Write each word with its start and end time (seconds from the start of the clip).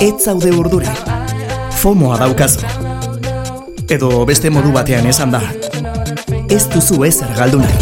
Ez 0.00 0.24
zaude 0.24 0.50
urduri. 0.50 0.90
Fomoa 1.78 2.16
daukazu. 2.18 2.66
Edo 3.86 4.24
beste 4.26 4.50
modu 4.50 4.72
batean 4.74 5.06
esan 5.06 5.30
da. 5.30 5.40
Ez 6.50 6.64
duzu 6.72 7.04
ezer 7.06 7.30
galdu 7.38 7.62
nahi. 7.62 7.78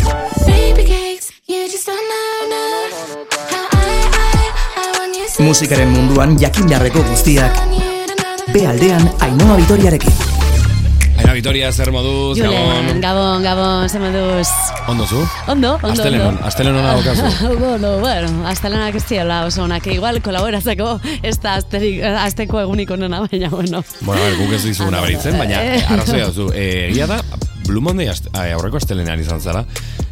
Musikaren 5.40 5.88
munduan 5.88 6.36
jakin 6.36 6.68
jarreko 6.68 7.00
guztiak. 7.08 7.62
Be 8.52 8.66
aldean 8.66 9.08
Ainhoa 9.24 9.56
Vitoriarekin. 9.62 10.37
Aina 11.28 11.34
Vitoria, 11.36 11.70
zer 11.76 11.90
moduz, 11.92 12.38
Julen, 12.38 12.54
gabon. 12.56 13.00
gabon, 13.02 13.42
gabon, 13.42 13.88
ze 13.90 13.98
moduz. 14.00 14.48
Ondo 14.88 15.04
zu? 15.06 15.18
Ondo, 15.46 15.74
ondo, 15.74 15.88
Astelenon, 15.90 16.26
ondo. 16.28 16.46
astelenon 16.46 16.82
daukazu. 16.86 17.22
bueno, 17.60 17.98
bueno, 18.00 18.46
astelenak 18.48 18.94
ez 18.96 19.04
dira 19.10 19.42
oso 19.44 19.64
onak, 19.66 19.84
igual 19.92 20.22
kolaboratzeko 20.24 20.94
ez 21.22 21.36
da 21.44 21.58
asteko 22.24 22.62
egunik 22.62 22.90
onena, 22.96 23.20
baina 23.26 23.50
bueno. 23.52 23.84
Bueno, 24.00 24.22
a 24.22 24.24
ver, 24.24 24.38
guk 24.40 24.54
ez 24.56 24.62
dizuguna 24.70 25.02
beritzen, 25.04 25.36
baina 25.36 25.60
Eh. 25.60 25.76
eh, 25.82 25.84
arrazoia 25.92 26.30
duzu. 26.32 26.48
Eh, 26.54 26.88
Egia 26.94 27.06
da, 27.12 27.20
Blue 27.68 27.82
Monday 27.84 28.08
aste- 28.08 28.30
eh, 28.34 28.52
aurreko 28.56 28.78
astelenean 28.80 29.20
izan 29.20 29.40
zara, 29.44 29.60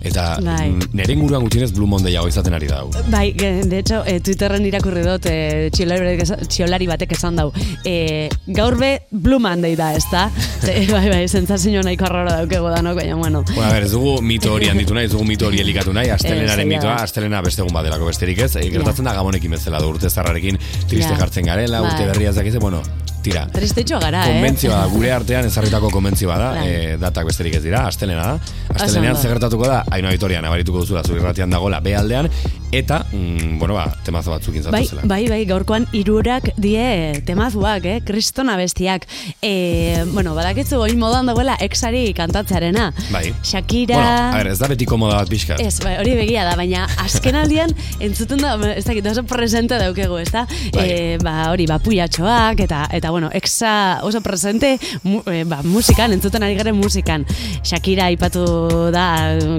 eta 0.06 0.26
Bai. 0.44 0.68
nire 0.92 1.14
inguruan 1.16 1.42
gutxienez 1.46 1.72
Blue 1.74 1.88
Monday 1.88 2.14
hau 2.20 2.26
izaten 2.28 2.54
ari 2.54 2.68
da 2.68 2.82
hau. 2.82 2.90
Bai, 3.10 3.32
de 3.32 3.78
hecho, 3.78 4.02
e, 4.06 4.20
Twitterren 4.20 4.64
irakurri 4.68 5.02
dut 5.06 5.24
e, 5.30 5.70
txiolari, 5.74 6.04
batek 6.04 6.22
esan- 6.26 6.46
txiolari 6.52 6.86
batek 6.90 7.12
esan 7.16 7.36
dau. 7.40 7.48
E, 7.84 8.28
gaur 8.46 8.76
be 8.78 8.90
Blue 9.10 9.40
Monday 9.40 9.74
da, 9.76 9.94
ez 9.96 10.04
da? 10.12 10.26
Ze, 10.60 10.76
bai, 10.94 11.08
bai, 11.08 11.22
sentsazio 11.28 11.82
nahiko 11.82 12.04
arraro 12.10 12.30
daukego 12.36 12.70
danok, 12.70 13.00
baina 13.00 13.16
bueno. 13.16 13.42
Bueno, 13.54 13.70
a 13.70 13.72
ver, 13.72 13.84
ez 13.88 13.92
dugu 13.96 14.20
mito 14.22 14.52
hori 14.52 14.68
handitu 14.68 14.94
nahi, 14.94 15.06
ez 15.08 15.12
dugu 15.16 15.24
mito 15.24 15.48
hori 15.48 15.60
elikatu 15.64 15.92
nahi, 15.96 16.10
astelenaren 16.14 16.68
mitoa, 16.68 16.98
astelena 17.08 17.40
beste 17.42 17.64
egun 17.64 17.72
badelako 17.74 18.12
besterik 18.12 18.44
ez, 18.46 18.52
e, 18.60 18.68
gertatzen 18.70 19.04
da 19.08 19.14
gabonekin 19.16 19.50
bezala 19.56 19.80
du 19.80 19.88
urte 19.94 20.10
zarrarekin 20.10 20.58
triste 20.86 21.12
Ja. 21.14 21.18
jartzen 21.24 21.46
garela, 21.48 21.80
urte 21.82 22.04
Bai. 22.04 22.12
berria 22.12 22.30
ez 22.30 22.36
dakize, 22.36 22.58
bueno, 22.58 22.82
tira. 23.26 23.46
Tristetxo 23.52 24.00
gara, 24.02 24.24
eh? 24.26 24.36
Konbentzioa 24.36 24.82
da, 24.84 24.90
gure 24.92 25.12
artean 25.14 25.48
ezarritako 25.50 25.90
konbentzioa 25.94 26.38
da, 26.40 26.50
Bai. 26.58 26.66
e, 26.66 27.00
datak 27.02 27.28
besterik 27.30 27.58
ez 27.58 27.64
dira, 27.64 27.86
astelena 27.90 28.32
da. 28.32 28.54
Astelenean 28.76 29.14
ondo. 29.16 29.22
zer 29.22 29.34
gertatuko 29.34 29.68
da, 29.70 29.82
Ainoa 29.96 30.14
Vitoria 30.14 30.42
nabarituko 30.44 30.84
duzula 30.84 31.02
zure 31.06 31.20
irratian 31.22 31.52
dagola 31.52 31.80
B 31.84 31.96
aldean 31.96 32.30
eta 32.76 33.04
mm, 33.12 33.58
bueno, 33.58 33.74
ba, 33.74 33.86
temazo 34.04 34.32
batzuk 34.34 34.56
Bai, 34.70 34.84
zela. 34.86 35.02
bai, 35.04 35.28
bai, 35.28 35.44
gaurkoan 35.46 35.86
irurak 35.94 36.50
die 36.58 37.20
temazuak, 37.26 37.84
eh? 37.86 38.00
Kristona 38.04 38.56
bestiak. 38.56 39.06
E, 39.42 40.04
bueno, 40.12 40.34
badakitzu 40.34 40.80
oin 40.80 40.98
modan 40.98 41.28
dagoela 41.30 41.56
exari 41.60 42.12
kantatzearena. 42.16 42.90
Bai. 43.12 43.30
Shakira... 43.42 43.96
Bueno, 43.96 44.32
a 44.32 44.36
ver, 44.38 44.50
ez 44.52 44.58
da 44.58 44.70
beti 44.72 44.88
komoda 44.88 45.20
bat 45.20 45.30
pixka. 45.30 45.58
Ez, 45.62 45.78
bai, 45.84 45.96
hori 46.00 46.16
begia 46.18 46.44
da, 46.48 46.56
baina 46.58 46.86
azken 47.04 47.38
aldian 47.38 47.72
entzuten 48.00 48.42
da, 48.42 48.56
ez 48.74 48.84
dakit, 48.86 49.06
oso 49.12 49.24
presente 49.28 49.78
daukegu, 49.80 50.18
ez 50.22 50.30
da? 50.32 50.46
Bai. 50.74 50.86
E, 50.86 51.16
ba, 51.22 51.36
hori, 51.52 51.68
ba, 51.70 51.78
puiatxoak, 51.82 52.64
eta, 52.66 52.86
eta 52.96 53.12
bueno, 53.16 53.30
exa 53.32 54.00
oso 54.04 54.20
presente 54.20 54.74
mu, 55.02 55.22
e, 55.32 55.44
ba, 55.48 55.62
musikan, 55.64 56.12
entzuten 56.12 56.42
ari 56.44 56.54
garen 56.58 56.76
musikan. 56.76 57.24
Shakira 57.64 58.10
aipatu 58.10 58.44
da 58.92 59.06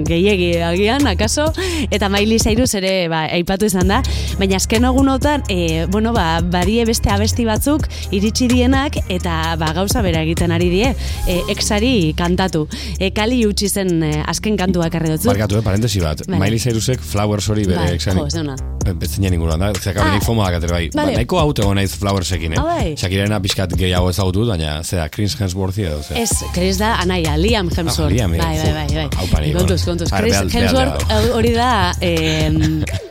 gehiegi 0.06 0.52
agian, 0.62 1.06
akaso, 1.10 1.48
eta 1.90 2.08
Miley 2.12 2.38
Cyrus 2.38 2.70
ere 2.78 3.08
ba, 3.10 3.24
aipatu 3.34 3.66
izan 3.66 3.90
da, 3.90 3.98
baina 4.38 4.60
azken 4.60 4.86
egunotan, 4.86 5.42
e, 5.50 5.86
bueno, 5.90 6.12
ba, 6.14 6.38
barie 6.42 6.84
beste 6.86 7.10
abesti 7.10 7.44
batzuk 7.48 7.88
iritsi 8.14 8.46
dienak, 8.52 9.00
eta 9.10 9.56
ba, 9.58 9.72
gauza 9.74 10.02
bera 10.06 10.22
egiten 10.22 10.54
ari 10.54 10.70
die, 10.70 10.92
e, 11.26 11.40
exari 11.50 12.12
kantatu. 12.18 12.66
E, 12.98 13.10
kali 13.16 13.42
utzi 13.48 13.68
zen 13.68 13.90
e, 14.06 14.12
azken 14.30 14.56
kantuak 14.60 14.94
arre 15.00 15.16
dutzu. 15.16 15.32
Barkatu, 15.32 15.58
eh, 15.58 15.66
parentesi 15.66 16.00
bat. 16.04 16.22
Bai. 16.28 16.38
Miley 16.44 16.62
Cyrusek 16.62 17.02
Flowers 17.02 17.50
hori 17.50 17.66
bere 17.66 17.82
Bai, 17.82 17.94
exan. 17.98 18.16
jo, 18.22 18.26
ez 18.30 18.34
duna. 18.38 18.54
Betzinen 18.88 19.34
inguruan 19.36 19.60
da, 19.60 19.72
zeka 19.76 20.00
Ah, 20.00 20.14
nik 20.14 20.22
fomo 20.24 20.40
dakatere 20.46 20.72
bai. 20.72 20.84
vale. 20.94 21.10
Ba, 21.12 21.18
nahiko 21.18 21.38
haute 21.42 21.66
naiz 21.76 21.90
Flowersekin, 21.98 22.54
eh? 22.54 22.60
Ah, 22.60 22.64
bai. 22.64 22.94
Shakirena 22.96 23.40
pixkat 23.48 23.72
gehiago 23.80 24.10
ezagutu, 24.12 24.44
baina, 24.48 24.82
zera, 24.84 25.08
Chris 25.08 25.34
Hemsworthi 25.40 25.86
edo, 25.88 26.02
zera. 26.04 26.20
Ez, 26.20 26.44
Chris 26.52 26.76
da 26.80 26.94
anaia, 27.00 27.36
Liam 27.40 27.70
Hemsworth. 27.72 28.12
Ah, 28.12 28.14
Liam, 28.14 28.34
bai, 28.36 28.58
bai, 28.60 28.72
bai, 28.76 28.86
bai. 28.92 29.08
aupa 29.24 29.40
nik, 29.40 29.54
kontuz, 29.56 29.80
kontuz. 29.88 30.10
Chris 30.12 30.36
Hemsworth 30.54 31.06
hori 31.38 31.52
da, 31.56 31.70
eh, 32.04 32.50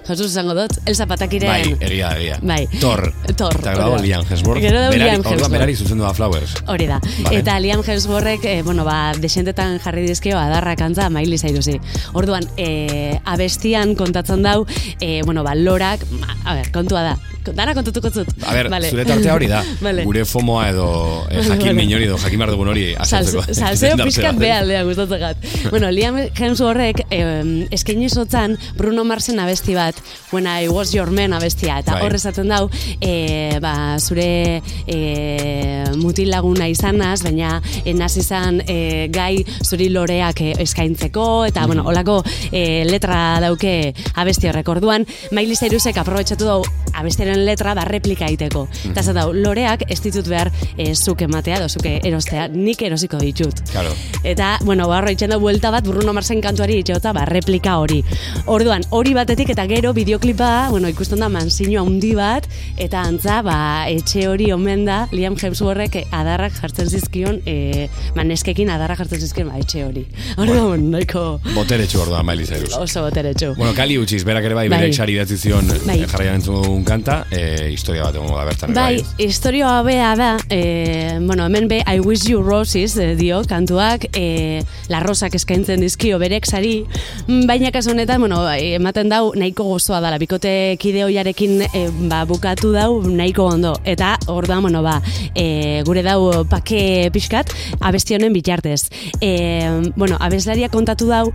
Jesus 0.07 0.29
esango 0.31 0.53
dut, 0.55 0.77
Elsa 0.87 1.07
Patakiren... 1.09 1.49
Bai, 1.49 1.75
egia, 1.89 2.11
egia. 2.19 2.37
Bai. 2.41 2.61
Thor. 2.79 3.01
Thor, 3.35 3.57
Eta 3.59 3.73
da. 3.75 3.87
Liam 4.03 4.23
Hemsworth. 4.29 4.61
Gero 4.63 4.83
Berari- 4.85 5.01
Liam 5.01 5.17
orduan 5.19 5.33
Hemsworth. 5.33 5.51
berari 5.57 5.75
zuzendu 5.75 6.05
da 6.05 6.13
Flowers. 6.15 6.53
Hori 6.71 6.87
da. 6.87 6.99
Vale. 7.25 7.39
Eta 7.41 7.57
Liam 7.59 7.83
Hemsworthek, 7.83 8.45
eh, 8.45 8.61
bueno, 8.63 8.85
ba, 8.87 9.11
desentetan 9.19 9.79
jarri 9.83 10.05
dizkio 10.07 10.37
adarra 10.39 10.75
kantza 10.79 11.09
Miley 11.09 11.37
Cyrusi. 11.41 11.75
Orduan, 12.13 12.47
eh, 12.55 13.19
abestian 13.25 13.95
kontatzen 13.99 14.43
dau, 14.47 14.61
eh, 15.01 15.21
bueno, 15.25 15.43
ba, 15.43 15.55
lorak, 15.55 16.05
a 16.45 16.53
ber, 16.55 16.71
kontua 16.71 17.03
da. 17.03 17.17
Dara 17.55 17.73
kontutuko 17.73 18.09
zut. 18.11 18.27
A 18.45 18.53
ber, 18.53 18.69
Vale. 18.69 18.89
zure 18.89 19.05
tartea 19.05 19.33
hori 19.35 19.47
da. 19.47 19.63
Vale. 19.81 20.03
Gure 20.05 20.25
fomoa 20.25 20.69
edo 20.69 20.87
eh, 21.29 21.41
jakin 21.43 21.67
vale. 21.67 21.73
min 21.73 21.93
hori 21.95 22.03
edo 22.09 22.17
jakin 22.17 22.39
behar 22.39 22.51
dugun 22.51 22.67
hori 22.73 22.85
azaltzeko. 22.95 23.43
Sal- 23.47 23.55
Salseo 23.77 23.97
pixkat 24.05 24.37
behaldea 24.37 24.83
gustatzen 24.83 25.69
bueno, 25.71 25.89
Liam 25.91 26.17
Hemsworthek 26.39 27.05
eh, 27.11 27.67
eskaini 27.71 28.09
zotzan 28.09 28.57
Bruno 28.77 29.03
Marsen 29.03 29.39
abesti 29.39 29.75
bat, 29.75 29.95
When 30.31 30.47
I 30.47 30.67
Was 30.69 30.93
Your 30.93 31.11
Man 31.11 31.33
abestia, 31.33 31.79
eta 31.79 31.93
Bai. 31.93 32.03
hor 32.03 32.15
esaten 32.15 32.47
dau, 32.51 32.69
eh, 33.01 33.57
ba, 33.61 33.97
zure 33.99 34.61
eh, 34.87 35.83
mutil 35.97 36.29
laguna 36.31 36.67
izanaz, 36.71 37.21
baina 37.25 37.61
eh, 37.83 37.93
nazi 37.93 38.21
izan 38.23 38.61
eh, 38.67 39.07
gai 39.13 39.43
zuri 39.63 39.89
loreak 39.93 40.41
eh, 40.41 40.53
eskaintzeko, 40.65 41.45
eta, 41.49 41.65
bueno, 41.67 41.83
Mhm. 41.83 41.89
olako 41.93 42.23
eh, 42.51 42.83
letra 42.89 43.39
dauke 43.39 43.93
abesti 44.15 44.47
horrek 44.49 44.67
orduan, 44.69 45.05
Miley 45.31 45.55
Cyrusek 45.55 45.97
aprobetxatu 46.01 46.45
dau 46.45 46.61
abestiaren 46.97 47.36
letra 47.45 47.73
ba 47.75 47.85
replika 47.85 48.25
egiteko. 48.25 48.67
Mhm. 48.67 48.91
Eta 48.91 49.03
zata, 49.03 49.27
loreak 49.33 49.83
ez 49.89 49.99
ditut 50.01 50.27
behar 50.27 50.51
eh, 50.77 50.93
zuk 50.95 51.21
ematea, 51.21 51.57
edo 51.57 51.69
zuke 51.69 51.99
erostea, 52.03 52.47
nik 52.47 52.81
erosiko 52.81 53.17
ditut. 53.17 53.61
Claro. 53.71 53.93
Eta, 54.23 54.57
bueno, 54.63 54.87
barro 54.87 55.11
itxen 55.11 55.29
da 55.29 55.37
buelta 55.37 55.71
bat 55.71 55.85
Bruno 55.87 56.13
Marsen 56.13 56.41
kantuari 56.41 56.79
itxota, 56.79 57.13
ba, 57.13 57.25
replika 57.25 57.77
hori. 57.79 58.03
Orduan, 58.45 58.83
hori 58.89 59.13
batetik 59.13 59.49
eta 59.49 59.65
gero 59.67 59.93
bideoklipa, 59.93 60.67
bueno, 60.69 60.87
ikusten 60.89 61.19
da 61.19 61.29
mansiño 61.29 61.81
handi 61.85 62.13
bat, 62.15 62.47
eta 62.77 63.01
antza, 63.01 63.41
ba, 63.41 63.87
etxe 63.89 64.27
hori 64.27 64.51
omen 64.51 64.85
da, 64.85 65.07
Liam 65.11 65.35
Hemsworthek 65.37 65.97
adarrak 66.11 66.53
jartzen 66.59 66.89
zizkion, 66.89 67.41
e, 67.45 67.87
maneskekin 68.15 68.69
adarrak 68.69 68.97
jartzen 69.03 69.19
zizkion, 69.21 69.49
ba, 69.51 69.59
etxe 69.59 69.83
hori. 69.85 70.05
Orduan, 70.37 70.89
nahiko 70.91 71.39
Boteretxu 71.55 72.01
orduan 72.01 72.25
Miley 72.25 72.45
Cyrus. 72.45 72.73
oso 72.77 73.03
boteretxu. 73.03 73.53
Bueno, 73.57 73.73
kali 73.75 73.97
utziz, 73.97 74.23
berak 74.25 74.45
ere 74.45 74.55
bai, 74.55 74.67
Bai. 74.69 74.79
bere 74.79 74.89
exari 74.89 75.13
idatzi 75.13 75.37
zion 75.37 75.67
Bai. 75.85 75.99
eh, 76.01 76.07
jarraian 76.07 76.35
entzun 76.35 76.83
kanta, 76.83 77.25
eh, 77.31 77.69
historia 77.71 78.05
bat 78.07 78.15
egongo 78.15 78.37
da 78.37 78.45
bertan. 78.47 78.71
ere 78.71 78.77
Bai, 78.77 79.27
historioa 79.27 79.81
bea 79.83 80.13
da, 80.15 80.29
e, 80.49 81.17
bueno, 81.21 81.45
hemen 81.45 81.67
be 81.67 81.81
I 81.85 81.99
Wish 81.99 82.29
You 82.29 82.41
Roses 82.43 82.97
e, 82.97 83.15
dio 83.15 83.41
kantuak, 83.47 84.07
e, 84.15 84.63
la 84.87 85.01
rosak 85.03 85.35
eskaintzen 85.35 85.81
dizkio 85.83 86.19
berexari, 86.19 86.85
mm, 87.27 87.45
baina 87.49 87.71
kasu 87.71 87.91
honetan, 87.91 88.21
bueno, 88.23 88.41
bai, 88.45 88.73
ematen 88.77 89.09
dau 89.09 89.33
nahiko 89.35 89.67
gozoa 89.67 89.99
dala, 90.03 90.19
bikote 90.21 90.77
kide 90.79 91.03
hoiarekin 91.03 91.61
e, 91.67 91.83
ba, 92.07 92.23
bukatu 92.29 92.71
dau 92.75 93.01
nahiko 93.03 93.49
ondo, 93.51 93.75
eta 93.85 94.15
orduan, 94.27 94.61
bueno, 94.61 94.83
ba, 94.85 95.01
e, 95.35 95.83
gure 95.87 96.03
dau 96.05 96.45
pake 96.49 97.09
pixkat, 97.13 97.53
abesti 97.81 98.15
honen 98.15 98.33
bitartez. 98.33 98.87
E, 99.21 99.91
bueno, 99.95 100.17
abeslaria 100.19 100.69
kontatu 100.69 101.09
dau, 101.11 101.25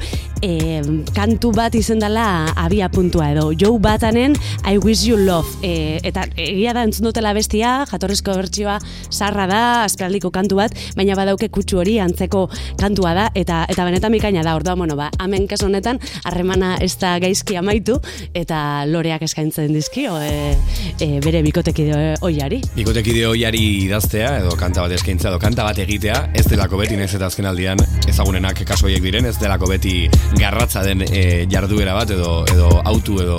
e, 0.40 0.80
kantu 1.14 1.52
bat 1.54 1.74
izen 1.78 2.00
dela 2.02 2.52
abia 2.56 2.88
puntua 2.92 3.30
edo, 3.32 3.50
Joe 3.52 3.78
Batanen 3.78 4.36
I 4.64 4.78
Wish 4.78 5.06
You 5.06 5.20
Love, 5.20 5.48
e, 5.62 5.81
eta 6.02 6.26
egia 6.36 6.74
da 6.76 6.84
entzun 6.86 7.08
dutela 7.08 7.32
bestia, 7.36 7.82
jatorrizko 7.90 8.34
bertsioa 8.38 8.78
sarra 9.10 9.46
da, 9.50 9.62
azperaldiko 9.86 10.32
kantu 10.34 10.60
bat, 10.60 10.76
baina 10.96 11.16
badauke 11.18 11.48
kutsu 11.52 11.82
hori 11.82 11.98
antzeko 12.02 12.46
kantua 12.80 13.14
da, 13.18 13.28
eta 13.38 13.64
eta 13.72 13.86
benetan 13.88 14.14
bikaina 14.14 14.44
da, 14.46 14.56
orduan, 14.58 14.78
bueno, 14.82 14.96
ba, 14.98 15.10
hemen 15.22 15.48
kasu 15.50 15.68
honetan, 15.68 16.00
harremana 16.24 16.76
ez 16.82 16.94
da 17.00 17.16
gaizki 17.22 17.56
amaitu, 17.60 17.98
eta 18.34 18.84
loreak 18.90 19.24
eskaintzen 19.28 19.72
dizkio, 19.74 20.16
e, 20.20 20.56
e, 20.98 21.08
bere 21.24 21.42
bikotekide 21.44 22.16
oiari. 22.24 22.62
Bikotekide 22.76 23.26
hoiari 23.28 23.62
idaztea 23.86 24.36
edo 24.40 24.54
kanta 24.58 24.84
bat 24.84 24.94
eskaintzea 24.96 25.32
edo 25.32 25.40
kanta 25.42 25.66
bat 25.66 25.78
egitea 25.82 26.18
ez 26.38 26.44
delako 26.48 26.80
beti 26.80 26.98
naiz 26.98 27.10
eta 27.14 27.28
azken 27.28 27.48
aldian 27.48 27.80
ezagunenak 28.08 28.62
kasu 28.68 28.88
horiek 28.88 29.02
diren 29.04 29.28
ez 29.28 29.36
delako 29.40 29.70
beti 29.70 29.94
garratza 30.38 30.84
den 30.86 31.04
e, 31.08 31.46
jarduera 31.50 31.96
bat 31.96 32.12
edo 32.14 32.42
edo 32.52 32.70
autu 32.92 33.18
edo 33.22 33.38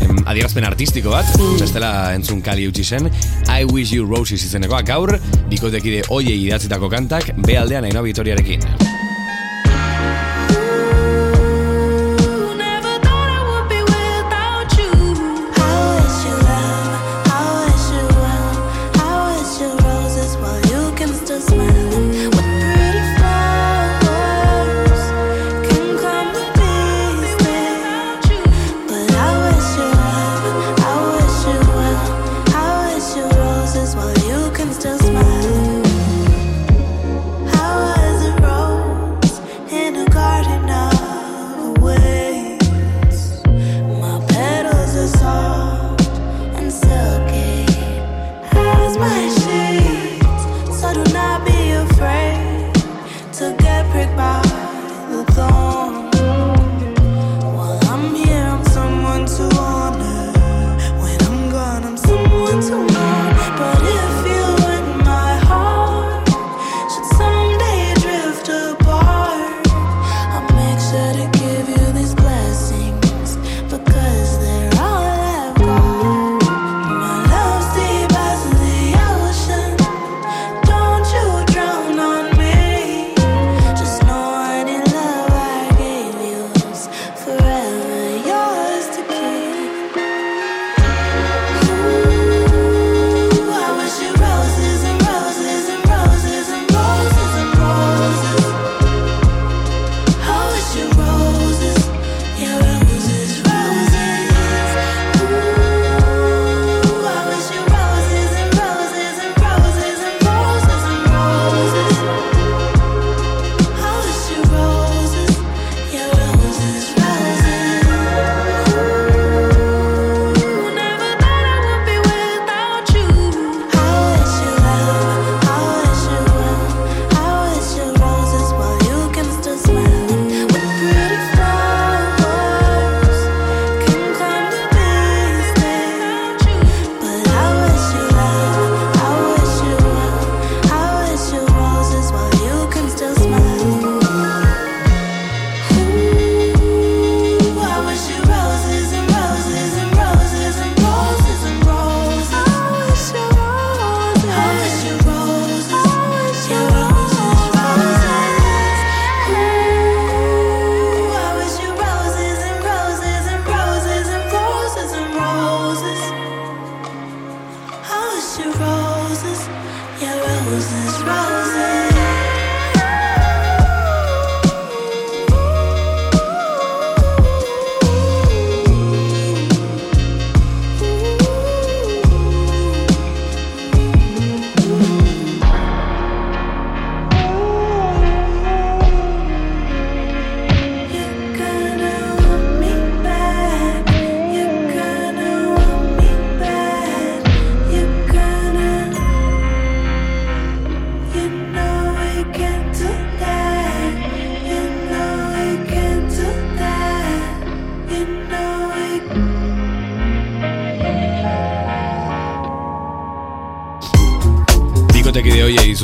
em, 0.00 0.16
adierazpen 0.24 0.66
artistiko 0.68 1.14
bat 1.14 1.28
bestela 1.68 2.14
entzun 2.16 2.40
kali 2.40 2.64
utzi 2.70 2.84
zen. 2.84 3.10
I 3.52 3.66
Wish 3.68 3.92
You 3.92 4.06
Roses 4.08 4.46
izenekoa 4.46 4.80
gaur 4.88 5.12
bikotekide 5.50 6.06
hoiei 6.08 6.40
idatzitako 6.46 6.88
kantak 6.88 7.34
B 7.44 7.60
aldean 7.60 7.84
Ainhoa 7.84 9.07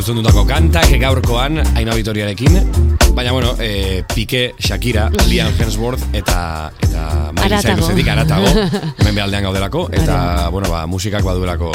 zuzendutako 0.04 0.42
kantak 0.44 0.90
gaurkoan 1.00 1.62
Aina 1.78 1.94
Vitoriarekin. 1.96 2.58
Baina, 3.16 3.32
bueno, 3.32 3.54
e, 3.58 4.04
Pique, 4.14 4.54
Shakira, 4.58 5.08
Liam 5.30 5.48
Hemsworth 5.56 6.04
eta 6.12 6.72
eta 6.84 7.32
Miley 7.32 7.62
Cyrusetik 7.62 8.10
aratago. 8.12 8.52
Hemen 8.98 9.14
behaldean 9.14 9.48
gaudelako. 9.48 9.88
Eta, 9.92 10.50
bueno, 10.52 10.68
ba, 10.68 10.84
musikak 10.86 11.24
baduelako 11.24 11.72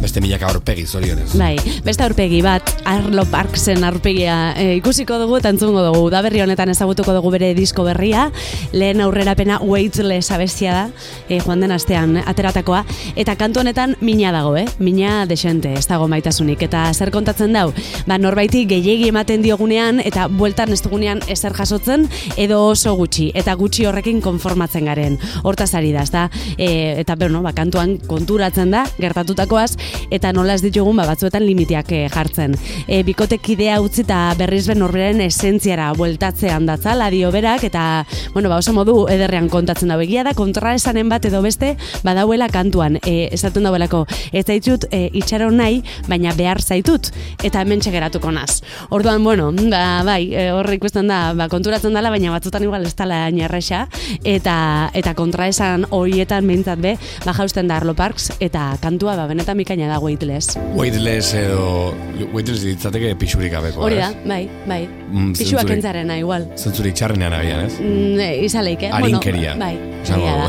beste 0.00 0.20
milaka 0.20 0.48
aurpegi 0.48 0.86
zorionez. 0.86 1.28
Bai, 1.38 1.54
beste 1.84 2.04
aurpegi 2.04 2.40
bat, 2.42 2.64
Arlo 2.88 3.26
Parksen 3.30 3.84
aurpegia 3.84 4.54
e, 4.56 4.76
ikusiko 4.78 5.18
dugu 5.20 5.36
eta 5.38 5.52
entzungo 5.52 5.82
dugu. 5.84 6.08
Da 6.12 6.22
berri 6.24 6.40
honetan 6.40 6.72
ezagutuko 6.72 7.12
dugu 7.16 7.32
bere 7.34 7.52
disko 7.54 7.84
berria, 7.84 8.28
lehen 8.72 9.02
aurrerapena 9.04 9.60
Weightless 9.60 10.32
abestia 10.32 10.72
da, 10.74 10.84
e, 11.28 11.40
joan 11.44 11.60
den 11.64 11.74
astean 11.76 12.16
ateratakoa, 12.24 12.82
eta 13.20 13.36
kantu 13.40 13.60
honetan 13.60 13.96
mina 14.00 14.32
dago, 14.32 14.56
eh? 14.56 14.66
Mina 14.80 15.26
desente, 15.28 15.74
ez 15.76 15.86
dago 15.90 16.08
maitasunik. 16.08 16.62
Eta 16.70 16.86
zer 16.94 17.12
kontatzen 17.12 17.52
dau? 17.56 17.68
Ba, 18.08 18.18
norbaiti 18.18 18.64
gehiegi 18.70 19.10
ematen 19.12 19.44
diogunean, 19.44 20.00
eta 20.00 20.28
bueltan 20.32 20.72
ez 20.72 20.80
dugunean 20.84 21.20
ezer 21.28 21.54
jasotzen, 21.56 22.08
edo 22.40 22.62
oso 22.70 22.94
gutxi, 22.96 23.30
eta 23.36 23.54
gutxi 23.60 23.86
horrekin 23.90 24.24
konformatzen 24.24 24.88
garen. 24.88 25.20
Hortaz 25.44 25.72
ari 25.76 25.92
da, 25.92 26.06
ez 26.08 26.14
da? 26.14 26.26
E, 26.56 26.70
eta, 27.02 27.16
bueno, 27.20 27.44
ba, 27.44 27.52
kantuan 27.56 27.98
konturatzen 28.08 28.72
da, 28.72 28.86
gertatutakoaz, 29.00 29.74
eta 30.10 30.32
nola 30.32 30.54
ez 30.54 30.62
ditugun 30.64 30.96
ba, 30.96 31.06
batzuetan 31.08 31.44
limiteak 31.46 31.92
eh, 31.92 32.08
jartzen. 32.12 32.56
E, 32.86 33.02
bikotek 33.06 33.48
idea 33.54 33.80
utzi 33.80 34.04
eta 34.04 34.34
berriz 34.38 34.64
ben 34.68 34.80
norberen 34.82 35.20
esentziara 35.24 35.90
bueltatzean 35.98 36.66
datzala 36.66 37.10
dio 37.12 37.30
berak 37.30 37.64
eta 37.68 38.06
bueno, 38.34 38.48
ba, 38.48 38.58
oso 38.58 38.72
modu 38.76 39.06
ederrean 39.12 39.50
kontatzen 39.52 39.92
dago 39.92 40.04
egia 40.06 40.24
da 40.24 40.34
kontra 40.34 40.74
esanen 40.74 41.08
bat 41.12 41.24
edo 41.28 41.42
beste 41.44 41.74
badauela 42.06 42.48
kantuan 42.48 42.98
e, 43.04 43.28
esaten 43.32 43.68
dauelako 43.68 44.06
ez 44.32 44.46
zaitut 44.46 44.86
e, 44.90 45.08
itxaron 45.20 45.56
nahi 45.60 45.82
baina 46.08 46.32
behar 46.36 46.62
zaitut 46.62 47.10
eta 47.44 47.62
hemen 47.62 47.80
geratuko 47.80 48.30
naz. 48.30 48.62
Orduan, 48.90 49.22
bueno, 49.24 49.50
ba, 49.70 50.02
bai, 50.06 50.32
e, 50.34 50.50
horre 50.52 50.76
ikusten 50.78 51.08
da, 51.10 51.32
ba, 51.36 51.48
konturatzen 51.52 51.94
dela, 51.96 52.10
baina 52.12 52.32
batzutan 52.32 52.64
igual 52.64 52.86
ez 52.86 52.94
tala 52.96 53.22
inerresa, 53.32 53.86
eta, 54.24 54.90
eta 54.94 55.14
kontra 55.18 55.48
esan 55.50 55.86
horietan 55.90 56.46
behintzat 56.48 56.80
be, 56.82 56.96
ba, 57.24 57.34
jausten 57.36 57.70
da 57.70 57.78
Arlo 57.80 57.94
Parks, 57.98 58.30
eta 58.40 58.74
kantua, 58.82 59.16
ba, 59.18 59.26
benetan 59.30 59.58
mikaina 59.80 59.94
da 59.94 60.00
weightless. 60.00 60.58
Weightless 60.74 61.34
edo 61.34 61.94
weightless 62.32 62.64
ditzateke 62.64 63.14
pixurik 63.16 63.52
gabeko, 63.52 63.82
Hori 63.86 63.96
da, 63.96 64.12
bai, 64.26 64.48
bai. 64.66 64.88
Mm, 65.10 65.32
Pixuak 65.38 65.70
entzarena, 65.70 66.18
igual. 66.20 66.46
Zentzurik 66.56 66.94
txarrenean 66.94 67.34
agian, 67.34 67.64
ez? 67.66 67.78
Mm, 67.80 68.20
e, 68.20 68.28
izaleik, 68.44 68.84
eh? 68.84 68.92
Arinkeria. 68.92 69.54
Bueno, 69.56 69.64
bai, 69.64 70.04
Zango, 70.04 70.48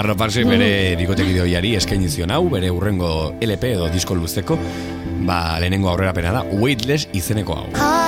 Arno 0.00 0.16
Parse 0.16 0.44
bere 0.44 0.96
bikotek 1.00 1.32
ideoiari 1.34 1.74
eskaini 1.78 2.08
zion 2.08 2.32
hau, 2.34 2.44
bere 2.52 2.70
urrengo 2.72 3.34
LP 3.40 3.74
edo 3.74 3.90
disko 3.92 4.16
luzteko, 4.16 4.58
ba, 5.26 5.58
lehenengo 5.60 5.92
aurrera 5.92 6.16
pena 6.16 6.36
da, 6.40 6.46
weightless 6.52 7.08
izeneko 7.16 7.60
hau. 7.60 7.99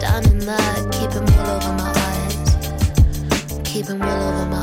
Standing 0.00 0.38
there, 0.38 0.90
keeping 0.92 1.26
wool 1.26 1.50
over 1.50 1.72
my 1.74 1.92
eyes, 1.94 3.60
keeping 3.64 3.98
wool 3.98 4.08
over 4.08 4.46
my 4.46 4.59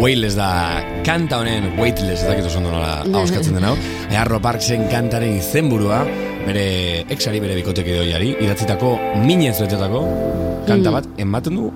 Weightless 0.00 0.32
da 0.32 0.80
kanta 1.04 1.42
honen 1.42 1.74
Weightless 1.76 2.22
ez 2.22 2.28
dakit 2.30 2.46
oso 2.48 2.56
ondo 2.62 2.70
nola 2.72 3.02
auskatzen 3.20 3.58
den 3.58 3.66
hau. 3.68 3.74
Arlo 4.22 4.38
Parksen 4.40 4.86
kantaren 4.88 5.34
izenburua 5.36 6.00
bere 6.46 6.64
exari 7.12 7.40
bere 7.44 7.58
bikotek 7.58 7.90
edoiari 7.92 8.30
idatzitako 8.40 8.94
minez 9.26 9.58
betetako 9.60 10.00
kanta 10.68 10.94
bat 10.94 11.10
ematen 11.20 11.60
du 11.60 11.68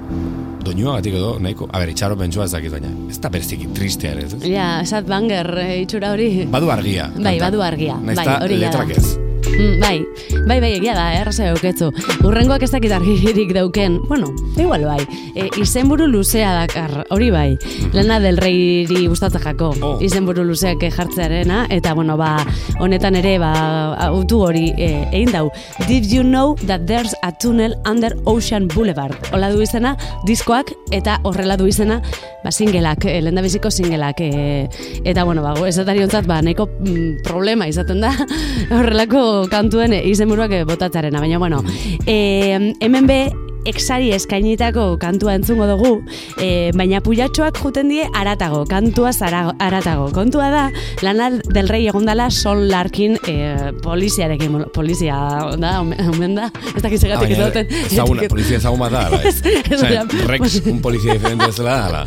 doinua 0.64 0.96
gatik 0.96 1.18
edo 1.18 1.34
nahiko, 1.44 1.68
a 1.68 1.82
ber, 1.82 1.92
itxaro 1.92 2.16
pentsua 2.16 2.46
ez 2.48 2.54
dakit 2.54 2.72
baina, 2.72 2.88
ez 3.12 3.18
da 3.20 3.28
berziki 3.28 3.68
tristea 3.76 4.14
ez? 4.22 4.38
Ja, 4.48 4.70
esat 4.80 5.04
banger 5.10 5.50
eh, 5.60 5.82
itxura 5.82 6.14
hori. 6.16 6.30
Badu 6.48 6.72
argia. 6.72 7.10
Bai, 7.12 7.36
kanta. 7.36 7.44
badu 7.50 7.62
argia. 7.68 8.00
Naiz 8.00 8.16
Bai, 8.22 8.28
hori 8.40 8.56
da. 8.56 8.64
letrak 8.70 8.96
ez. 8.96 9.33
Mm, 9.54 9.78
bai, 9.78 10.04
bai, 10.48 10.58
bai, 10.60 10.70
egia 10.80 10.94
da, 10.96 11.04
erraza 11.14 11.46
euketzu. 11.52 11.92
Urrengoak 12.26 12.64
ez 12.66 12.70
dakit 12.72 12.90
argirik 12.96 13.52
dauken, 13.54 14.00
bueno, 14.08 14.32
igual 14.58 14.82
bai, 14.88 14.98
e, 15.36 15.46
izenburu 15.62 16.08
luzea 16.10 16.50
dakar, 16.56 17.04
hori 17.14 17.30
bai, 17.30 17.56
lana 17.94 18.18
del 18.20 18.36
reiri 18.42 19.06
gustatzen 19.06 19.42
jako, 19.44 19.72
Oh. 19.84 19.98
izenburu 20.02 20.44
luzeak 20.44 20.82
jartzearena, 20.90 21.66
eta 21.70 21.94
bueno, 21.94 22.16
ba, 22.16 22.44
honetan 22.80 23.14
ere, 23.16 23.38
ba, 23.38 23.94
autu 24.08 24.40
hori 24.42 24.72
e, 24.76 25.06
egin 25.12 25.30
dau. 25.32 25.50
Did 25.86 26.10
you 26.10 26.24
know 26.24 26.56
that 26.66 26.86
there's 26.86 27.14
a 27.22 27.30
tunnel 27.30 27.74
under 27.86 28.16
Ocean 28.24 28.66
Boulevard? 28.68 29.14
Hola 29.32 29.52
du 29.52 29.62
izena, 29.62 29.96
diskoak, 30.26 30.72
eta 30.90 31.20
horrela 31.22 31.56
du 31.56 31.66
izena, 31.70 32.00
ba, 32.42 32.50
singelak, 32.50 33.04
e, 33.04 33.20
lehendabiziko 33.22 33.70
singelak, 33.70 34.20
e, 34.20 34.68
eta 35.04 35.22
bueno, 35.24 35.42
ba, 35.42 35.54
esatariontzat, 35.68 36.26
ba, 36.26 36.42
nahiko 36.42 36.66
mm, 36.66 37.22
problema 37.22 37.68
izaten 37.70 38.00
da, 38.02 38.12
horrelako 38.74 39.43
kantuen 39.52 39.94
izenburuak 40.00 40.52
botatzarena, 40.68 41.20
baina 41.20 41.38
bueno, 41.38 41.62
e, 42.06 42.74
hemen 42.80 43.06
be, 43.06 43.20
exari 43.64 44.10
eskainitako 44.14 44.96
kantua 45.02 45.34
entzungo 45.38 45.66
dugu, 45.70 45.92
e, 46.40 46.70
baina 46.76 47.00
puyatxoak 47.04 47.58
juten 47.62 47.88
die 47.92 48.04
aratago, 48.14 48.64
kantua 48.70 49.12
zara, 49.12 49.54
aratago. 49.58 50.10
Kontua 50.14 50.50
da, 50.52 50.64
lana 51.02 51.30
del 51.44 51.68
rei 51.68 51.86
egondala 51.88 52.30
Sol 52.30 52.66
Larkin 52.70 53.16
e, 53.28 53.72
poliziarekin, 53.82 54.64
polizia 54.74 55.16
da, 55.60 55.76
omen 55.82 56.34
da, 56.38 56.50
ez 56.74 56.82
dakiz 56.84 57.02
egatik 57.04 57.14
Ah, 57.14 57.28
baina, 57.28 57.36
izaten. 57.48 57.68
ezaguna, 57.90 58.28
polizia 58.28 58.56
ezagun 58.58 58.80
bat 58.82 58.92
da, 58.92 59.04
ala, 59.08 59.20
ez? 59.28 59.36
Ez, 59.44 59.78
Osea, 59.78 60.02
ez, 60.04 60.26
Rex, 60.28 60.58
un 60.66 60.80
polizia 60.84 61.14
diferente 61.16 61.48
ez 61.48 61.56
dela, 61.56 61.76
ala. 61.86 62.04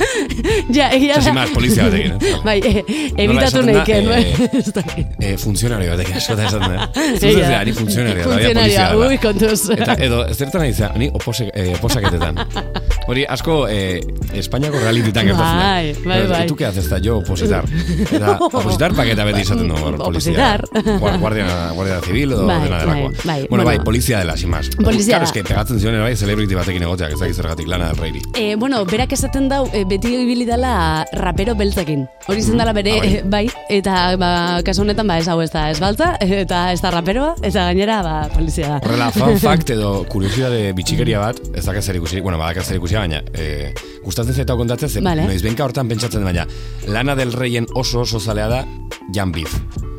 Ja, 0.73 0.89
egia 0.93 1.17
da. 1.23 1.33
más, 1.33 1.49
polizia 1.55 1.87
batekin, 1.87 2.17
eh? 2.17 2.33
Bai, 2.45 2.57
e, 2.61 2.83
evitatu 3.23 3.61
da, 3.61 3.65
neiken, 3.71 4.11
ez 4.61 4.73
dakit. 4.75 5.15
Eh, 5.23 5.35
funtzionario 5.41 5.95
batekin, 5.95 6.19
asko 6.21 6.35
da 6.37 6.47
esaten, 6.49 6.75
da. 6.77 6.89
zera, 7.21 7.63
ni 7.65 7.73
funtzionario, 7.73 8.23
da, 8.23 8.29
Funtzionarioa, 8.29 8.61
polizia 8.61 8.87
da. 8.91 9.07
ui, 9.07 9.17
kontuz. 9.23 9.69
Eta 9.77 9.97
edo, 10.07 10.21
ez 10.27 10.37
zertan 10.37 10.61
nahi 10.67 10.91
ni 11.01 11.09
opose, 11.13 11.46
eh, 11.53 11.73
oposaketetan. 11.73 12.35
Hori, 13.07 13.23
asko, 13.27 13.67
eh, 13.69 14.01
Espainiako 14.33 14.79
realititan 14.79 15.25
gertatzen. 15.27 15.57
da. 15.57 15.71
Bai, 15.73 15.93
bai, 16.05 16.27
bai. 16.27 16.43
¿Y 16.43 16.47
tú 16.47 16.55
qué 16.55 16.65
haces? 16.65 16.89
Yo, 17.01 17.17
opositar. 17.19 17.63
Eta, 18.11 18.37
opositar 18.41 18.93
paketa 18.93 19.23
beti 19.23 19.41
izaten 19.41 19.67
du. 19.69 19.75
Opositar. 20.03 20.65
Gua- 20.99 21.17
Guardia, 21.17 21.45
guardia 21.73 22.01
civil 22.01 22.31
edo 22.33 22.45
Bai, 22.45 22.61
dena 22.63 22.77
bai, 22.77 22.85
delakoa. 22.85 23.11
bai, 23.23 23.39
Bueno, 23.47 23.47
bueno. 23.49 23.63
bai, 23.65 23.79
polizia 23.79 24.19
dela, 24.19 24.35
sin 24.37 24.49
más. 24.49 24.69
Polizia 24.83 25.13
Claro, 25.17 25.25
es 25.25 25.31
que 25.31 25.43
pegatzen 25.43 25.79
zion 25.79 25.99
bai, 26.01 26.15
celebrity 26.17 26.53
batekin 26.53 26.83
egoteak, 26.83 27.13
ez 27.13 27.19
dakit 27.19 27.35
zergatik 27.35 27.67
lana 27.67 27.87
del 27.87 27.97
reiri. 27.97 28.21
E, 28.35 28.55
bueno, 28.55 28.83
berak 28.85 29.11
esaten 29.13 29.47
dau, 29.49 29.69
e, 29.73 29.85
beti 29.85 30.13
ibili 30.15 30.45
dela 30.45 31.05
rapero 31.13 31.55
beltzekin. 31.55 32.05
Hori 32.27 32.41
zen 32.41 32.57
dela 32.57 32.73
bere, 32.73 32.91
Ah, 32.97 32.99
bai. 32.99 33.13
e, 33.15 33.21
bai, 33.23 33.49
eta 33.69 34.17
ba, 34.17 34.59
kasu 34.65 34.81
honetan 34.81 35.07
ba, 35.07 35.17
ez 35.17 35.27
hau 35.29 35.39
ez 35.41 35.49
da 35.51 35.69
ez 35.71 35.79
baltza, 35.79 36.17
eta 36.43 36.73
ez 36.73 36.81
da 36.81 36.91
raperoa, 36.91 37.35
eta 37.41 37.63
gainera 37.71 38.01
ba, 38.03 38.15
polizia 38.35 38.67
da. 38.67 38.77
Horrela, 38.83 39.11
fun 39.11 39.39
fact 39.47 39.69
edo 39.69 40.03
kuriosidade 40.09 40.73
bitxikeria 40.73 41.19
bat, 41.23 41.39
ez 41.55 41.65
dakaz 41.65 41.85
zer 41.85 41.95
ikusi, 41.95 42.19
bueno, 42.19 42.37
badakaz 42.37 42.67
zer 42.67 42.75
ikusi, 42.81 42.96
baina 43.03 43.21
eh, 43.33 43.73
gustatzen 44.03 44.35
zaita 44.35 44.55
kontatzen, 44.55 44.89
ze, 44.89 45.01
Vale. 45.03 45.27
noiz 45.27 45.41
benka 45.43 45.65
hortan 45.65 45.87
pentsatzen 45.87 46.23
baina 46.23 46.47
Lana 46.87 47.15
del 47.15 47.33
Reien 47.33 47.67
oso 47.75 48.01
oso 48.01 48.19
zalea 48.19 48.47
da 48.47 48.65
Jan 49.13 49.31
Beef. 49.31 49.53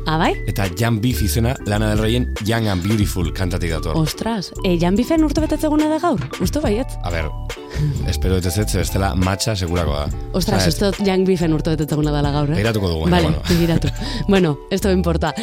Ah, 0.09 0.17
bai? 0.17 0.31
Eta 0.49 0.65
Jan 0.77 0.99
Beef 1.01 1.21
izena 1.21 1.55
Lana 1.67 1.91
del 1.91 1.99
Reien 2.01 2.27
Young 2.45 2.67
and 2.67 2.83
Beautiful 2.83 3.31
kantatik 3.33 3.71
dator. 3.75 3.97
Ostras, 3.97 4.51
e, 4.63 4.77
Jan 4.81 4.95
Bifen 4.97 5.23
urte 5.23 5.41
betetzeguna 5.43 5.89
da 5.91 5.99
gaur? 6.01 6.23
Usto 6.41 6.61
baiet? 6.61 6.95
A 7.03 7.11
ber, 7.13 7.29
espero 8.07 8.35
dut 8.35 8.45
ez 8.45 8.57
ez, 8.57 8.67
ze 8.71 8.77
bestela 8.81 9.13
matxa 9.15 9.55
segurako 9.55 9.93
da. 9.93 10.05
Ostras, 10.33 10.67
Osea, 10.67 10.69
esto 10.91 11.03
Jan 11.05 11.23
Bifen 11.25 11.53
urte 11.53 11.71
betetzeguna 11.75 12.11
dela 12.11 12.31
gaur, 12.31 12.49
eh? 12.51 12.55
Begiratuko 12.57 12.89
dugu, 12.89 13.09
Vale, 13.09 13.23
bueno. 13.29 13.41
begiratu. 13.49 13.87
bueno, 14.27 14.57
esto 14.71 14.87
me 14.89 14.93
importa. 14.95 15.33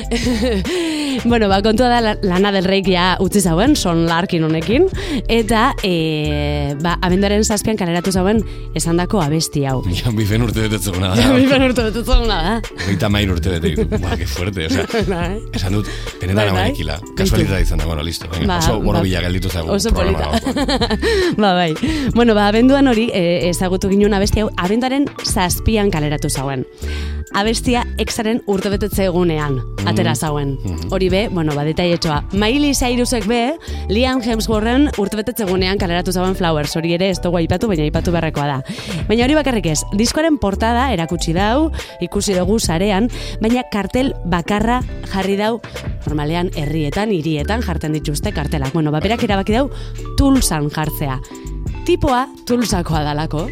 bueno, 1.24 1.48
ba, 1.48 1.62
kontua 1.62 1.88
da, 1.88 2.00
la- 2.00 2.18
Lana 2.22 2.52
del 2.52 2.64
Reik 2.64 2.88
ja 2.90 3.16
utzi 3.20 3.40
zauen, 3.40 3.76
Son 3.76 4.04
Larkin 4.06 4.44
honekin, 4.44 4.86
eta, 5.28 5.74
e, 5.82 6.74
ba, 6.82 6.96
abendaren 7.02 7.44
zazpian 7.44 7.76
kaleratu 7.76 8.12
zauen 8.12 8.42
esandako 8.74 9.20
abesti 9.22 9.64
hau. 9.66 9.82
Jan 10.00 10.16
Beefen 10.16 10.42
urte 10.42 10.66
betetzeguna 10.66 11.14
Jan 11.16 11.32
da. 11.32 11.38
Bifen 11.40 11.62
urte 11.68 11.86
betetzeguna 11.90 12.40
da. 12.42 12.54
Hogeita 12.84 13.08
mair 13.12 13.32
urte 13.32 13.50
bete 13.56 13.72
ditu. 13.74 13.86
Buah, 13.96 14.16
que 14.18 14.26
fuerte, 14.26 14.66
osea. 14.66 14.86
Bai. 15.08 15.40
Esan 15.56 15.72
dut, 15.78 15.88
benetan 16.20 16.50
Bai, 16.52 16.52
bai. 16.58 16.70
ekila. 16.74 16.98
Kasualitatea 17.16 17.60
izan 17.64 17.78
da, 17.82 17.86
bueno, 17.88 18.02
listo. 18.06 18.28
Venga, 18.32 18.46
Ba, 18.46 18.58
oso 18.60 18.78
ba, 18.78 18.84
borobila 18.90 19.22
gelditu 19.26 19.48
zaigu 19.50 19.72
Oso 19.76 19.92
polita. 19.94 20.30
ba, 21.36 21.52
bai. 21.56 21.72
Bueno, 22.16 22.34
ba, 22.34 22.46
abenduan 22.48 22.88
hori 22.88 23.10
e, 23.12 23.50
ezagutu 23.50 23.90
ginen 23.90 24.14
abesti 24.16 24.40
hau, 24.40 24.46
abendaren 24.56 25.04
zazpian 25.20 25.90
kaleratu 25.92 26.30
zauen. 26.32 26.62
Abestia 27.36 27.82
exaren 28.00 28.38
urtebetetze 28.48 29.04
egunean, 29.10 29.58
atera 29.84 30.14
zauen. 30.16 30.54
Hori 30.88 31.10
be, 31.12 31.26
bueno, 31.28 31.52
ba, 31.52 31.66
detaietxoa. 31.68 32.22
Miley 32.32 32.72
Cyrusek 32.72 33.26
be, 33.28 33.40
Liam 33.92 34.22
Hemsworthen 34.24 34.88
urtebetetze 34.96 35.44
egunean 35.44 35.76
kaleratu 35.76 36.14
zauen 36.14 36.32
Flowers, 36.38 36.72
hori 36.80 36.94
ere 36.96 37.10
ez 37.12 37.18
dugu 37.20 37.36
aipatu, 37.42 37.68
baina 37.68 37.84
aipatu 37.84 38.14
beharrekoa 38.14 38.46
da. 38.48 38.56
Baina 39.10 39.26
hori 39.26 39.36
bakarrik 39.36 39.68
ez, 39.74 39.82
diskoaren 40.00 40.38
portada 40.40 40.86
erakutsi 40.94 41.34
dau, 41.36 41.68
ikusi 42.00 42.38
dugu 42.38 42.56
sarean, 42.56 43.10
baina 43.44 43.66
kartel 43.68 44.14
bakarra 44.24 44.78
jarri 45.12 45.36
dau, 45.36 45.58
normalean 46.06 46.48
herrietan, 46.56 47.12
hirietan 47.12 47.60
jartzen 47.66 47.92
dituzte 47.92 48.32
kartelak. 48.32 48.72
Bueno, 48.72 48.88
ba, 48.94 49.04
berak 49.04 49.28
erabaki 49.28 49.58
dau, 49.58 49.68
tulsan 50.16 50.72
jartzea. 50.72 51.20
Tipoa 51.86 52.26
tulsakoa 52.46 53.04
dalako, 53.06 53.44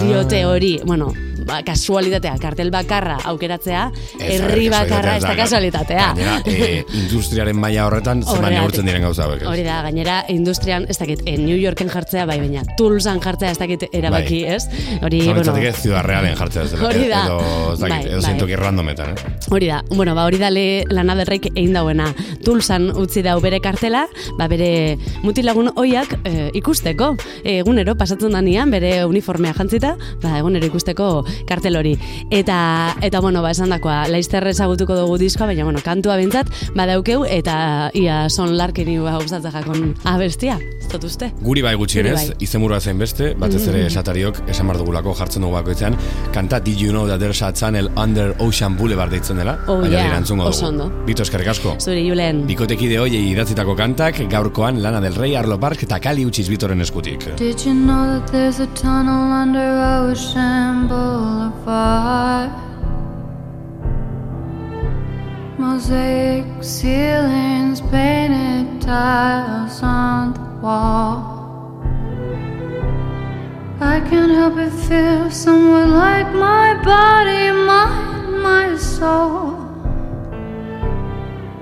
diote 0.00 0.44
hori, 0.48 0.78
bueno, 0.86 1.12
ba, 1.46 1.60
kasualitatea, 1.66 2.36
kartel 2.42 2.70
bakarra 2.74 3.18
aukeratzea, 3.30 3.90
Ez, 4.18 4.40
herri 4.40 4.68
bakarra, 4.72 5.16
ez 5.18 5.22
da 5.24 5.34
kasualitatea. 5.36 6.06
Gainera, 6.14 6.36
eh, 6.46 6.84
industriaren 7.02 7.56
maila 7.60 7.86
horretan, 7.86 8.22
zeman 8.22 8.52
neurtzen 8.54 8.86
diren 8.86 9.02
gauza 9.02 9.24
hauek. 9.26 9.42
ez? 9.42 9.48
Hori 9.48 9.62
da, 9.66 9.80
gainera, 9.82 10.24
industrian, 10.28 10.86
ez 10.88 10.98
dakit, 10.98 11.22
eh, 11.26 11.36
New 11.38 11.56
Yorken 11.60 11.88
jartzea, 11.92 12.26
bai, 12.26 12.38
baina, 12.40 12.62
Tulsan 12.78 13.20
jartzea, 13.20 13.50
ez 13.50 13.58
dakit 13.58 13.86
erabaki, 13.92 14.42
Bai. 14.44 14.54
ez? 14.54 14.68
Hori, 15.02 15.20
bueno, 15.24 15.40
litzateke 15.40 15.72
Ciudad 15.72 16.04
Realen 16.04 16.36
jartzea 16.36 16.62
ez 16.64 16.70
dela. 16.72 16.88
Hori 16.88 17.08
da. 17.08 17.24
Edo, 17.26 17.38
ez 17.74 17.78
dakit, 17.80 17.96
Bai, 17.96 18.12
edo 18.12 18.20
bai. 18.20 18.30
zintoki 18.30 18.56
randometan, 18.56 19.10
eh? 19.10 19.36
Hori 19.50 19.66
da, 19.66 19.82
bueno, 19.90 20.14
ba, 20.14 20.24
hori 20.24 20.38
da 20.38 20.50
le, 20.50 20.84
lana 20.90 21.14
derreik 21.14 21.50
egin 21.54 21.72
dauena. 21.74 22.08
Tulsan 22.44 22.90
utzi 22.96 23.22
dau 23.22 23.38
bere 23.40 23.60
kartela, 23.60 24.06
ba, 24.38 24.48
bere 24.48 24.96
mutilagun 25.22 25.70
oiak 25.76 26.16
e, 26.24 26.50
ikusteko. 26.54 27.14
E, 27.44 27.58
egunero 27.64 27.94
pasatzen 27.96 28.32
danian, 28.32 28.70
bere 28.70 29.04
uniformea 29.04 29.54
jantzita, 29.54 29.94
ba, 30.22 30.38
egunero 30.38 30.66
ikusteko 30.66 31.24
kartel 31.48 31.76
hori. 31.76 31.94
Eta, 32.30 32.94
eta 33.02 33.20
bueno, 33.20 33.42
ba, 33.42 33.50
esan 33.54 33.70
dakoa, 33.74 34.04
laizter 34.08 34.46
ezagutuko 34.48 34.96
dugu 34.96 35.18
diskoa, 35.18 35.46
baina, 35.50 35.64
bueno, 35.64 35.80
kantua 35.84 36.16
bintzat, 36.20 36.50
badaukeu, 36.74 37.24
eta 37.24 37.90
ia 37.94 38.28
son 38.30 38.56
larkeni 38.58 38.98
ba, 38.98 39.16
gustatzen 39.20 39.52
jakon 39.54 39.94
abestia, 40.04 40.58
ez 40.80 40.88
dut 40.92 41.04
uste? 41.04 41.30
Guri 41.42 41.62
bai 41.62 41.74
gutxienez, 41.80 42.14
bai. 42.14 42.26
Mm-hmm. 42.28 42.44
izenburua 42.48 42.80
zein 42.80 42.98
beste, 42.98 43.34
batez 43.38 43.62
ere 43.68 43.86
esatariok 43.86 44.42
esan 44.48 44.68
bar 44.70 44.78
dugulako 44.80 45.14
jartzen 45.18 45.42
dugu 45.44 45.56
bakoitzean, 45.58 45.96
kanta 46.34 46.60
Did 46.60 46.80
You 46.80 46.92
Know 46.92 47.06
That 47.08 47.20
There's 47.20 47.42
a 47.42 47.52
Channel 47.52 47.90
Under 47.96 48.34
Ocean 48.40 48.76
Boulevard 48.76 49.10
deitzen 49.12 49.38
dela, 49.40 49.58
Oh, 49.66 49.78
baina 49.80 50.02
yeah, 50.02 50.22
oso 50.44 50.70
dugu. 50.70 50.90
Bito 51.06 51.22
eskerrik 51.22 51.48
asko. 51.48 51.76
Zuri, 51.80 52.04
Julen. 52.08 52.44
Bikotekide 52.46 52.98
hoiei 52.98 53.30
idatzitako 53.32 53.74
kantak, 53.76 54.20
gaurkoan 54.30 54.82
Lana 54.82 55.00
del 55.00 55.14
Rey, 55.14 55.34
Arlo 55.36 55.58
Park 55.60 55.82
eta 55.86 56.00
Kali 56.00 56.24
utziz 56.26 56.48
bitoren 56.48 56.80
eskutik. 56.84 57.24
Did 57.36 57.64
you 57.64 57.74
know 57.74 58.18
that 58.18 58.30
there's 58.32 58.60
a 58.60 58.66
tunnel 58.74 59.32
under 59.32 59.68
Ocean 60.10 60.86
Boulevard? 60.88 61.23
Mosaic 65.58 66.46
ceilings, 66.62 67.80
painted 67.80 68.80
tiles 68.80 69.82
on 69.82 70.32
the 70.32 70.60
wall. 70.62 71.82
I 73.80 74.00
can't 74.08 74.32
help 74.32 74.54
but 74.54 74.72
feel 74.72 75.30
somewhat 75.30 75.88
like 75.88 76.32
my 76.32 76.80
body, 76.82 77.50
mind, 77.50 78.42
my 78.42 78.76
soul. 78.76 79.56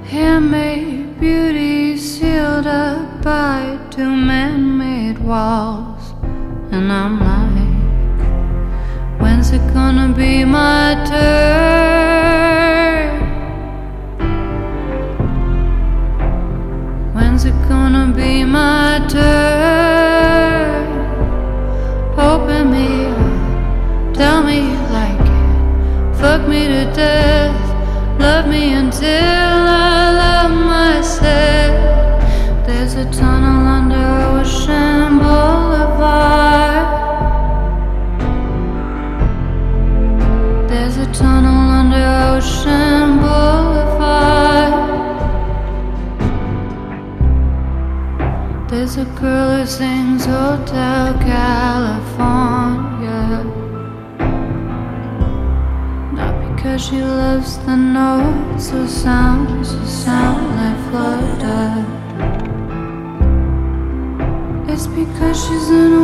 Handmade 0.05 1.18
beauty 1.18 1.96
sealed 1.96 2.66
up 2.66 3.22
by 3.22 3.79
two 3.90 4.14
man-made 4.14 5.18
walls, 5.20 6.12
and 6.70 6.92
I'm 6.92 7.18
gonna 9.94 10.14
be 10.14 10.44
my 10.44 10.94
turn? 11.07 11.62
she 56.92 57.00
loves 57.00 57.57
the 57.64 57.74
notes 57.74 58.68
so 58.68 58.87
sounds 58.87 59.70
so 59.70 59.85
sound 59.87 60.44
like 60.59 60.78
flutter. 60.90 61.87
It's 64.70 64.87
because 64.88 65.42
she's 65.42 65.70
an 65.70 66.02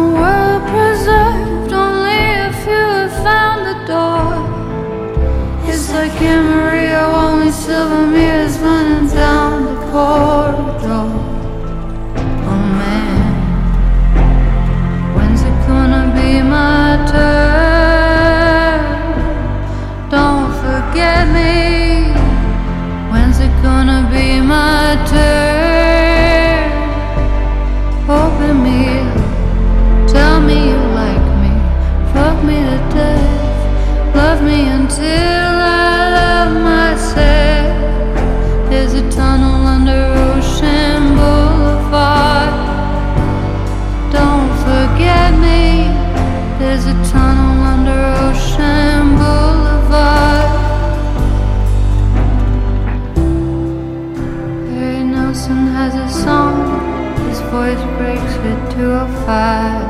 it 58.44 58.70
to 58.74 58.84
a 59.04 59.06
fire. 59.24 59.86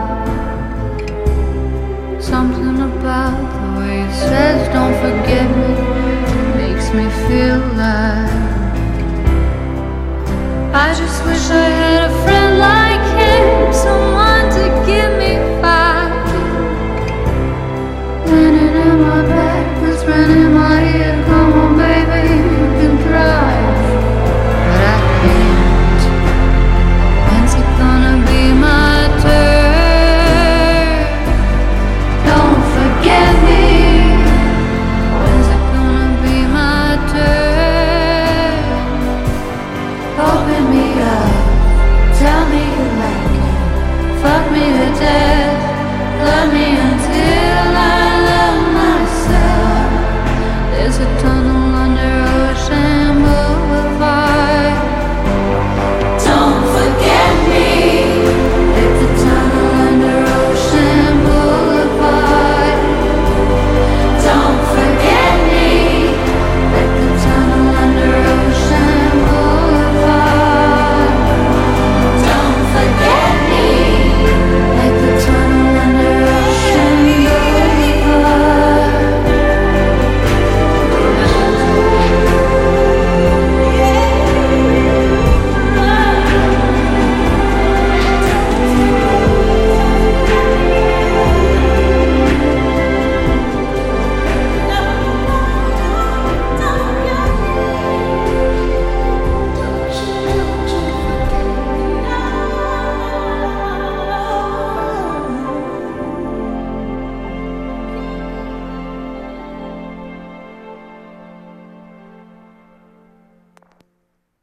Something 2.21 2.77
about 2.91 3.37
the 3.55 3.81
way 3.81 4.03
it 4.03 4.13
says, 4.13 4.69
Don't 4.73 4.95
forget 5.05 5.49
me, 5.63 5.73
makes 6.61 6.93
me 6.93 7.07
feel 7.27 7.57
alive. 7.73 8.49
I 10.75 10.95
just 10.97 11.25
wish 11.25 11.51
I 11.51 11.69
had 11.81 12.11
a 12.11 12.23
friend. 12.25 12.48